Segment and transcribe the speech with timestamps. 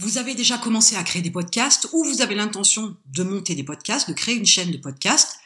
[0.00, 3.62] vous avez déjà commencé à créer des podcasts ou vous avez l'intention de monter des
[3.62, 5.38] podcasts, de créer une chaîne de podcasts.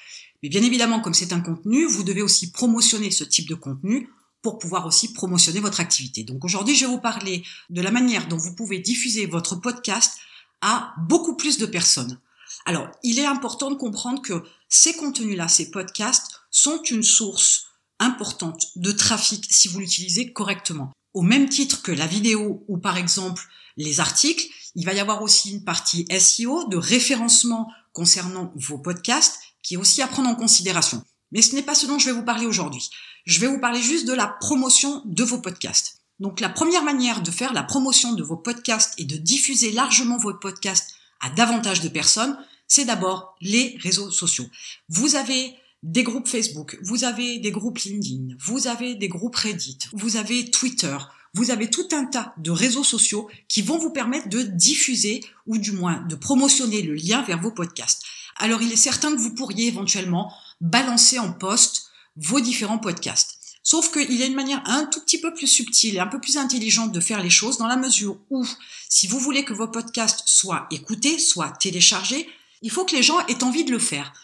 [0.42, 4.08] Mais bien évidemment, comme c'est un contenu, vous devez aussi promotionner ce type de contenu
[4.42, 6.22] pour pouvoir aussi promotionner votre activité.
[6.22, 10.18] Donc aujourd'hui, je vais vous parler de la manière dont vous pouvez diffuser votre podcast
[10.60, 12.20] à beaucoup plus de personnes.
[12.64, 17.66] Alors, il est important de comprendre que ces contenus-là, ces podcasts, sont une source
[17.98, 20.92] importante de trafic si vous l'utilisez correctement.
[21.14, 23.42] Au même titre que la vidéo ou par exemple
[23.76, 29.38] les articles, il va y avoir aussi une partie SEO de référencement concernant vos podcasts
[29.62, 31.02] qui est aussi à prendre en considération.
[31.32, 32.90] Mais ce n'est pas ce dont je vais vous parler aujourd'hui.
[33.24, 36.00] Je vais vous parler juste de la promotion de vos podcasts.
[36.20, 40.18] Donc la première manière de faire la promotion de vos podcasts et de diffuser largement
[40.18, 42.36] vos podcasts à davantage de personnes,
[42.66, 44.46] c'est d'abord les réseaux sociaux.
[44.88, 49.78] Vous avez des groupes Facebook, vous avez des groupes LinkedIn, vous avez des groupes Reddit,
[49.92, 50.96] vous avez Twitter,
[51.34, 55.58] vous avez tout un tas de réseaux sociaux qui vont vous permettre de diffuser ou
[55.58, 58.02] du moins de promotionner le lien vers vos podcasts.
[58.36, 60.32] Alors il est certain que vous pourriez éventuellement
[60.62, 63.38] balancer en poste vos différents podcasts.
[63.62, 66.20] Sauf qu'il y a une manière un tout petit peu plus subtile et un peu
[66.20, 68.46] plus intelligente de faire les choses dans la mesure où,
[68.88, 72.26] si vous voulez que vos podcasts soient écoutés, soient téléchargés,
[72.62, 74.14] il faut que les gens aient envie de le faire.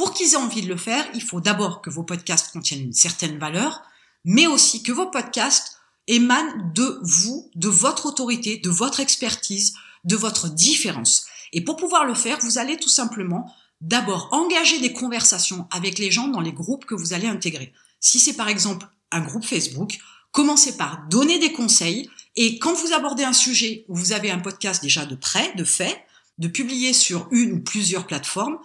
[0.00, 2.94] Pour qu'ils aient envie de le faire, il faut d'abord que vos podcasts contiennent une
[2.94, 3.82] certaine valeur,
[4.24, 10.16] mais aussi que vos podcasts émanent de vous, de votre autorité, de votre expertise, de
[10.16, 11.26] votre différence.
[11.52, 16.10] Et pour pouvoir le faire, vous allez tout simplement d'abord engager des conversations avec les
[16.10, 17.74] gens dans les groupes que vous allez intégrer.
[18.00, 19.98] Si c'est par exemple un groupe Facebook,
[20.32, 24.38] commencez par donner des conseils et quand vous abordez un sujet où vous avez un
[24.38, 26.06] podcast déjà de prêt, de fait,
[26.38, 28.56] de publier sur une ou plusieurs plateformes,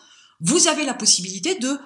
[0.41, 1.77] vous avez la possibilité de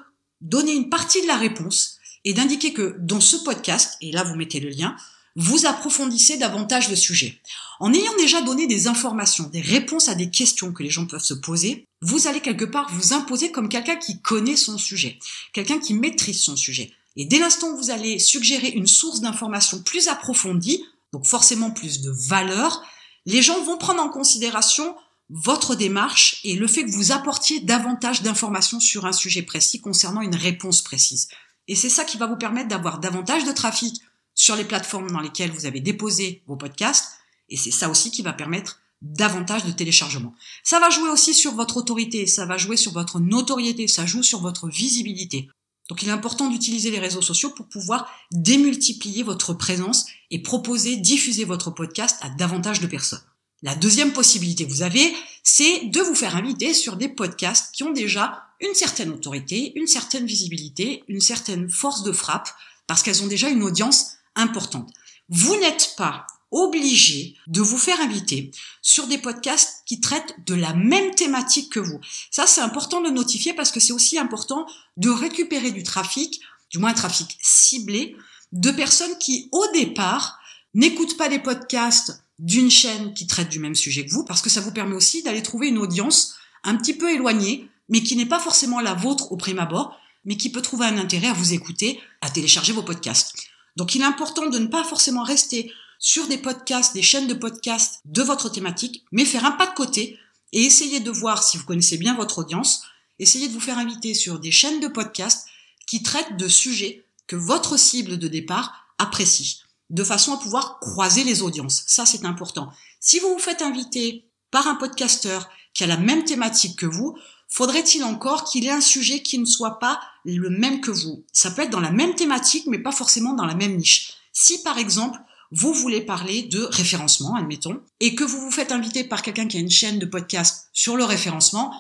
[0.42, 4.36] donner une partie de la réponse et d'indiquer que dans ce podcast, et là vous
[4.36, 4.96] mettez le lien,
[5.36, 7.40] vous approfondissez davantage le sujet.
[7.80, 11.24] En ayant déjà donné des informations, des réponses à des questions que les gens peuvent
[11.24, 15.18] se poser, vous allez quelque part vous imposer comme quelqu'un qui connaît son sujet,
[15.54, 16.92] quelqu'un qui maîtrise son sujet.
[17.16, 20.84] Et dès l'instant où vous allez suggérer une source d'information plus approfondie,
[21.14, 22.84] donc forcément plus de valeur,
[23.26, 24.96] les gens vont prendre en considération
[25.30, 30.22] votre démarche et le fait que vous apportiez davantage d'informations sur un sujet précis concernant
[30.22, 31.28] une réponse précise.
[31.68, 34.02] Et c'est ça qui va vous permettre d'avoir davantage de trafic
[34.34, 37.20] sur les plateformes dans lesquelles vous avez déposé vos podcasts.
[37.50, 40.34] Et c'est ça aussi qui va permettre davantage de téléchargements.
[40.64, 44.24] Ça va jouer aussi sur votre autorité, ça va jouer sur votre notoriété, ça joue
[44.24, 45.50] sur votre visibilité.
[45.90, 50.98] Donc il est important d'utiliser les réseaux sociaux pour pouvoir démultiplier votre présence et proposer,
[50.98, 53.22] diffuser votre podcast à davantage de personnes.
[53.62, 57.84] La deuxième possibilité que vous avez, c'est de vous faire inviter sur des podcasts qui
[57.84, 62.50] ont déjà une certaine autorité, une certaine visibilité, une certaine force de frappe,
[62.88, 64.90] parce qu'elles ont déjà une audience importante.
[65.30, 70.74] Vous n'êtes pas obligé de vous faire inviter sur des podcasts qui traitent de la
[70.74, 72.00] même thématique que vous.
[72.32, 74.66] Ça, c'est important de notifier parce que c'est aussi important
[74.98, 76.40] de récupérer du trafic,
[76.72, 78.16] du moins un trafic ciblé,
[78.52, 80.40] de personnes qui, au départ,
[80.74, 84.50] n'écoutent pas des podcasts d'une chaîne qui traite du même sujet que vous, parce que
[84.50, 88.26] ça vous permet aussi d'aller trouver une audience un petit peu éloignée, mais qui n'est
[88.26, 89.96] pas forcément la vôtre au prime abord,
[90.26, 93.34] mais qui peut trouver un intérêt à vous écouter, à télécharger vos podcasts.
[93.76, 97.34] Donc il est important de ne pas forcément rester sur des podcasts, des chaînes de
[97.34, 100.18] podcasts de votre thématique, mais faire un pas de côté
[100.54, 102.84] et essayer de voir si vous connaissez bien votre audience,
[103.20, 105.48] essayez de vous faire inviter sur des chaînes de podcasts
[105.88, 111.24] qui traitent de sujets que votre cible de départ apprécie, de façon à pouvoir croiser
[111.24, 111.84] les audiences.
[111.88, 112.70] Ça, c'est important.
[113.00, 117.18] Si vous vous faites inviter par un podcasteur qui a la même thématique que vous,
[117.48, 121.26] faudrait-il encore qu'il ait un sujet qui ne soit pas le même que vous?
[121.34, 124.14] Ça peut être dans la même thématique, mais pas forcément dans la même niche.
[124.34, 125.20] Si par exemple,
[125.52, 129.58] vous voulez parler de référencement, admettons, et que vous vous faites inviter par quelqu'un qui
[129.58, 131.74] a une chaîne de podcast sur le référencement,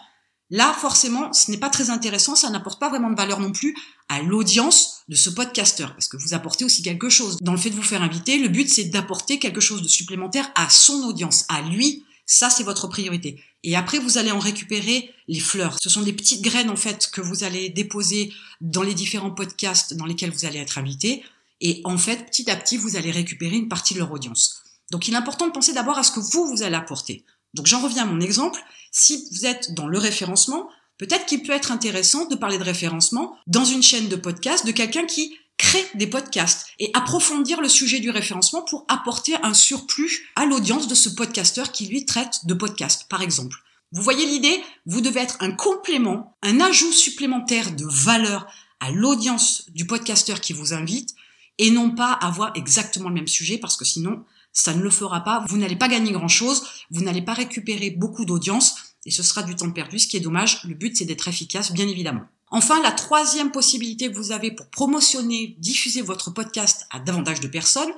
[0.49, 3.75] là, forcément, ce n'est pas très intéressant, ça n'apporte pas vraiment de valeur non plus
[4.07, 7.37] à l'audience de ce podcasteur, parce que vous apportez aussi quelque chose.
[7.41, 10.49] Dans le fait de vous faire inviter, le but, c'est d'apporter quelque chose de supplémentaire
[10.55, 13.43] à son audience, à lui, ça, c'est votre priorité.
[13.63, 15.77] Et après, vous allez en récupérer les fleurs.
[15.81, 19.95] Ce sont des petites graines, en fait, que vous allez déposer dans les différents podcasts
[19.95, 21.23] dans lesquels vous allez être invité.
[21.59, 24.61] Et en fait, petit à petit, vous allez récupérer une partie de leur audience.
[24.91, 27.25] Donc, il est important de penser d'abord à ce que vous, vous allez apporter.
[27.55, 28.61] Donc, j'en reviens à mon exemple.
[28.91, 33.35] Si vous êtes dans le référencement, peut-être qu'il peut être intéressant de parler de référencement
[33.47, 37.99] dans une chaîne de podcast de quelqu'un qui crée des podcasts et approfondir le sujet
[37.99, 42.53] du référencement pour apporter un surplus à l'audience de ce podcasteur qui lui traite de
[42.53, 43.57] podcast, par exemple.
[43.91, 44.61] Vous voyez l'idée?
[44.85, 48.47] Vous devez être un complément, un ajout supplémentaire de valeur
[48.79, 51.15] à l'audience du podcasteur qui vous invite
[51.57, 54.23] et non pas avoir exactement le même sujet parce que sinon,
[54.53, 55.43] ça ne le fera pas.
[55.49, 58.75] Vous n'allez pas gagner grand-chose, vous n'allez pas récupérer beaucoup d'audience
[59.05, 60.63] et ce sera du temps perdu, ce qui est dommage.
[60.65, 62.25] Le but, c'est d'être efficace, bien évidemment.
[62.51, 67.47] Enfin, la troisième possibilité que vous avez pour promotionner, diffuser votre podcast à davantage de
[67.47, 67.91] personnes,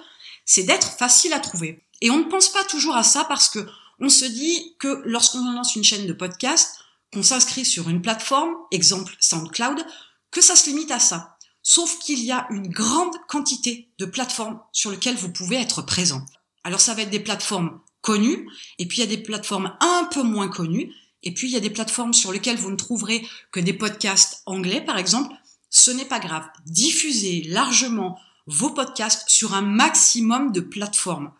[0.45, 1.83] c'est d'être facile à trouver.
[2.01, 3.65] Et on ne pense pas toujours à ça parce que
[3.99, 6.75] on se dit que lorsqu'on lance une chaîne de podcast,
[7.13, 9.85] qu'on s'inscrit sur une plateforme, exemple SoundCloud,
[10.31, 11.37] que ça se limite à ça.
[11.61, 16.25] Sauf qu'il y a une grande quantité de plateformes sur lesquelles vous pouvez être présent.
[16.63, 18.49] Alors ça va être des plateformes connues,
[18.79, 20.93] et puis il y a des plateformes un peu moins connues,
[21.23, 24.41] et puis il y a des plateformes sur lesquelles vous ne trouverez que des podcasts
[24.45, 25.33] anglais, par exemple.
[25.69, 26.47] Ce n'est pas grave.
[26.65, 31.31] Diffusez largement vos podcasts sur un maximum de plateformes.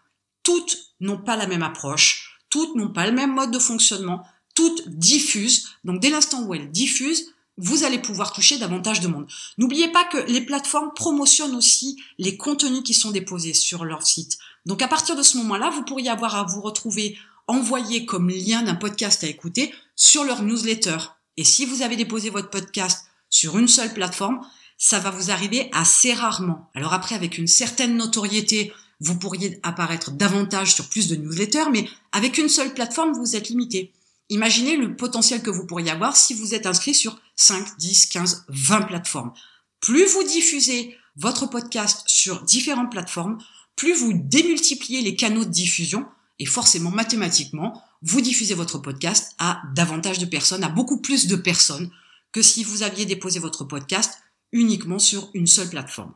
[0.44, 4.26] Toutes n'ont pas la même approche, toutes n'ont pas le même mode de fonctionnement,
[4.56, 5.70] toutes diffusent.
[5.84, 9.28] Donc dès l'instant où elles diffusent, vous allez pouvoir toucher davantage de monde.
[9.58, 14.38] N'oubliez pas que les plateformes promotionnent aussi les contenus qui sont déposés sur leur site.
[14.66, 17.18] Donc à partir de ce moment-là, vous pourriez avoir à vous retrouver
[17.48, 20.98] envoyé comme lien d'un podcast à écouter sur leur newsletter.
[21.38, 24.42] Et si vous avez déposé votre podcast sur une seule plateforme,
[24.78, 26.70] ça va vous arriver assez rarement.
[26.74, 31.88] Alors après, avec une certaine notoriété, vous pourriez apparaître davantage sur plus de newsletters, mais
[32.12, 33.92] avec une seule plateforme, vous êtes limité.
[34.32, 38.46] Imaginez le potentiel que vous pourriez avoir si vous êtes inscrit sur 5, 10, 15,
[38.48, 39.34] 20 plateformes.
[39.82, 43.40] Plus vous diffusez votre podcast sur différentes plateformes,
[43.76, 46.06] plus vous démultipliez les canaux de diffusion,
[46.40, 51.36] et forcément mathématiquement, vous diffusez votre podcast à davantage de personnes, à beaucoup plus de
[51.36, 51.92] personnes
[52.32, 54.18] que si vous aviez déposé votre podcast
[54.54, 56.14] uniquement sur une seule plateforme.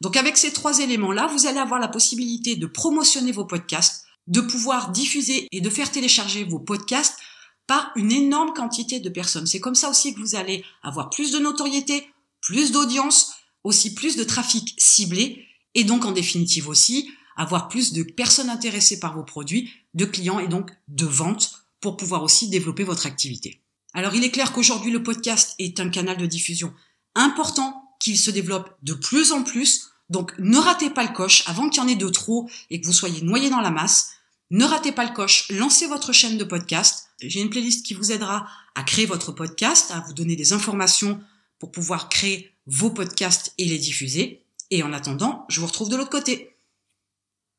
[0.00, 4.40] Donc avec ces trois éléments-là, vous allez avoir la possibilité de promotionner vos podcasts, de
[4.40, 7.18] pouvoir diffuser et de faire télécharger vos podcasts
[7.66, 9.46] par une énorme quantité de personnes.
[9.46, 12.08] C'est comme ça aussi que vous allez avoir plus de notoriété,
[12.40, 13.32] plus d'audience,
[13.64, 18.98] aussi plus de trafic ciblé et donc en définitive aussi avoir plus de personnes intéressées
[18.98, 23.60] par vos produits, de clients et donc de ventes pour pouvoir aussi développer votre activité.
[23.92, 26.72] Alors il est clair qu'aujourd'hui le podcast est un canal de diffusion
[27.14, 29.90] important qu'il se développe de plus en plus.
[30.08, 32.86] Donc ne ratez pas le coche avant qu'il y en ait de trop et que
[32.86, 34.12] vous soyez noyé dans la masse.
[34.50, 37.05] Ne ratez pas le coche, lancez votre chaîne de podcast.
[37.20, 41.20] J'ai une playlist qui vous aidera à créer votre podcast, à vous donner des informations
[41.58, 44.42] pour pouvoir créer vos podcasts et les diffuser.
[44.70, 46.55] Et en attendant, je vous retrouve de l'autre côté.